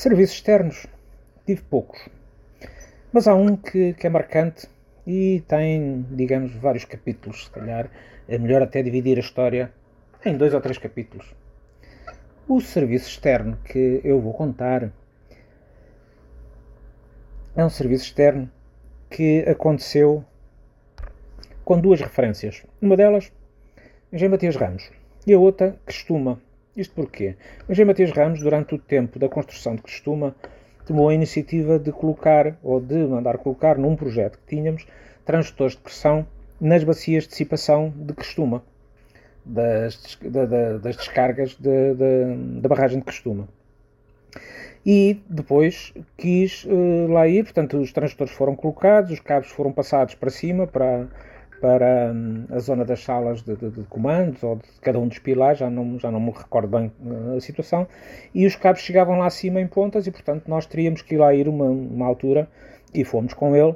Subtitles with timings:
[0.00, 0.86] Serviços externos,
[1.44, 2.08] tive poucos.
[3.12, 4.66] Mas há um que, que é marcante
[5.06, 7.44] e tem, digamos, vários capítulos.
[7.44, 7.90] Se calhar
[8.26, 9.70] é melhor até dividir a história
[10.24, 11.34] em dois ou três capítulos.
[12.48, 14.90] O serviço externo que eu vou contar
[17.54, 18.50] é um serviço externo
[19.10, 20.24] que aconteceu
[21.62, 22.64] com duas referências.
[22.80, 23.30] Uma delas,
[24.10, 24.90] Engenho Matias Ramos,
[25.26, 26.40] e a outra, Costuma.
[26.76, 27.34] Isto porquê?
[27.68, 30.34] Engenho Matias Ramos, durante o tempo da construção de Costuma,
[30.86, 34.86] tomou a iniciativa de colocar, ou de mandar colocar num projeto que tínhamos,
[35.24, 36.26] transdutores de pressão
[36.60, 38.62] nas bacias de dissipação de Costuma,
[39.44, 43.48] das, da, da, das descargas de, de, da barragem de Costuma.
[44.86, 50.14] E depois quis uh, lá ir, portanto, os transdutores foram colocados, os cabos foram passados
[50.14, 51.08] para cima, para,
[51.60, 55.18] para um, a zona das salas de, de, de, comandos ou de cada um dos
[55.18, 57.86] pilares, já não, já não me recordo bem uh, a situação,
[58.34, 61.34] e os cabos chegavam lá acima em pontas e, portanto, nós teríamos que ir lá
[61.34, 62.48] ir uma, uma altura
[62.94, 63.74] e fomos com ele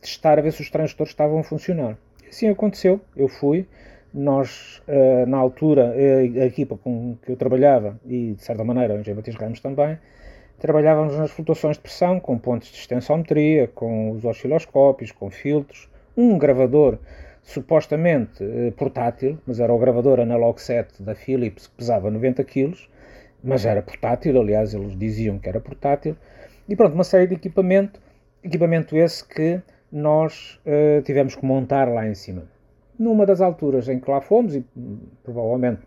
[0.00, 1.96] testar a ver se os transistores estavam a funcionar.
[2.28, 3.66] Assim aconteceu, eu fui,
[4.12, 8.94] nós, uh, na altura, a, a, equipa com que eu trabalhava, e de certa maneira
[8.94, 9.98] o Engenheiro Batista Ramos também,
[10.58, 16.38] trabalhávamos nas flutuações de pressão, com pontos de extensometria, com os osciloscópios, com filtros, um
[16.38, 16.98] gravador
[17.42, 22.74] supostamente eh, portátil, mas era o gravador Analog 7 da Philips que pesava 90 kg,
[23.42, 26.16] mas era portátil, aliás, eles diziam que era portátil,
[26.66, 28.00] e pronto, uma série de equipamento,
[28.42, 29.60] equipamento esse que
[29.92, 32.44] nós uh, tivemos que montar lá em cima.
[32.98, 34.64] Numa das alturas em que lá fomos, e
[35.22, 35.82] provavelmente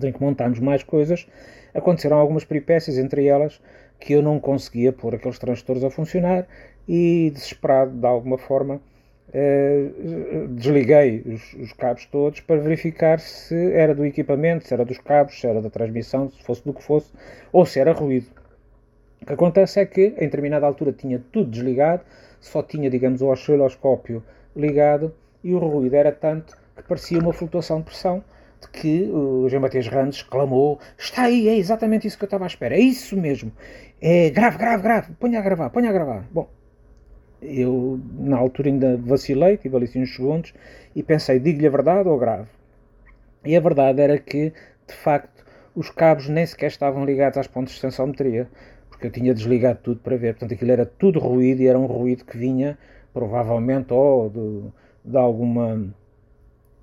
[0.00, 1.26] em que montámos mais coisas,
[1.74, 3.60] aconteceram algumas peripécias, entre elas
[3.98, 6.46] que eu não conseguia pôr aqueles transistores a funcionar
[6.86, 8.80] e, desesperado de alguma forma,
[9.32, 9.90] eh,
[10.50, 15.40] desliguei os, os, cabos todos para verificar se era do equipamento, se era dos cabos,
[15.40, 17.12] se era da transmissão, se fosse do que fosse,
[17.52, 18.26] ou se era ruído.
[19.20, 22.02] O que acontece é que, em determinada altura, tinha tudo desligado,
[22.40, 24.22] só tinha, digamos, o osciloscópio
[24.54, 25.12] ligado
[25.42, 28.22] e o ruído era tanto que parecia uma flutuação de pressão
[28.60, 32.44] de que o Jean Matias Randes exclamou está aí, é exatamente isso que eu estava
[32.44, 33.52] à espera, é isso mesmo,
[34.00, 36.24] é grave, grave, grave, ponha a gravar, ponha a gravar.
[36.30, 36.48] Bom,
[37.42, 40.54] eu, na altura, ainda vacilei, tive ali uns segundos
[40.94, 42.48] e pensei: digo-lhe a verdade ou grave?
[43.44, 44.52] E a verdade era que,
[44.86, 48.48] de facto, os cabos nem sequer estavam ligados às pontes de sensometria,
[48.88, 50.34] porque eu tinha desligado tudo para ver.
[50.34, 52.78] Portanto, aquilo era tudo ruído e era um ruído que vinha,
[53.12, 55.94] provavelmente, ou de, de alguma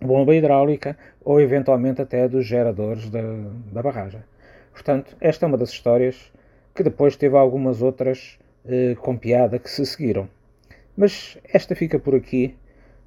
[0.00, 3.22] bomba hidráulica ou eventualmente até dos geradores da,
[3.72, 4.22] da barragem.
[4.72, 6.32] Portanto, esta é uma das histórias
[6.74, 10.28] que depois teve algumas outras eh, com piada que se seguiram.
[10.96, 12.56] Mas esta fica por aqui,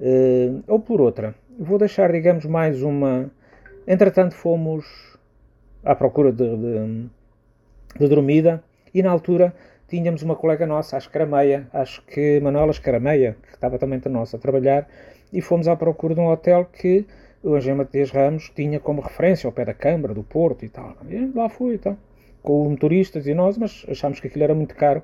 [0.00, 1.34] uh, ou por outra.
[1.58, 3.30] Vou deixar, digamos, mais uma.
[3.86, 4.86] Entretanto, fomos
[5.84, 7.10] à procura de, de,
[7.98, 8.62] de dormida
[8.94, 9.54] e na altura
[9.86, 14.34] tínhamos uma colega nossa, a Escarameia, acho que Manuela Escarameia, que estava também entre nós
[14.34, 14.88] a trabalhar,
[15.32, 17.06] e fomos à procura de um hotel que
[17.42, 20.96] o Angel Matias Ramos tinha como referência ao pé da Câmara, do Porto e tal.
[21.08, 21.98] E lá fui, então,
[22.42, 25.02] com motoristas e nós, mas achámos que aquilo era muito caro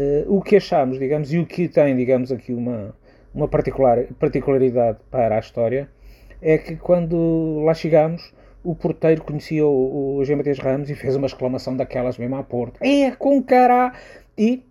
[0.00, 2.94] Uh, o que achamos, digamos, e o que tem, digamos, aqui uma,
[3.34, 5.90] uma particular, particularidade para a história,
[6.40, 8.32] é que quando lá chegámos,
[8.64, 10.36] o porteiro conhecia o, o.
[10.36, 12.78] Matias Ramos e fez uma exclamação daquelas mesmo à porta.
[12.80, 13.92] É, com cara!
[14.38, 14.62] E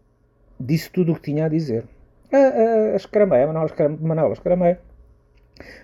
[0.59, 1.83] disse tudo o que tinha a dizer.
[2.31, 4.79] A, a, a Escarameia, Manuela Escarameia,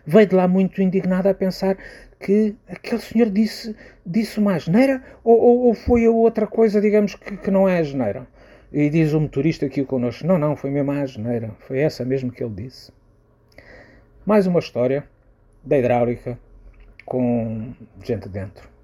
[0.06, 1.77] veio de lá muito indignada a pensar
[2.19, 3.75] que aquele senhor disse,
[4.06, 7.77] disse uma asneira ou, ou, ou foi a outra coisa, digamos, que, que não é
[7.77, 8.27] a asneira.
[8.78, 11.56] E diz o motorista aqui connosco: Não, não, foi mesmo a geneira.
[11.59, 12.91] Foi essa mesmo que ele disse.
[14.25, 15.08] Mais uma história
[15.63, 16.38] da hidráulica
[17.06, 18.75] com gente dentro.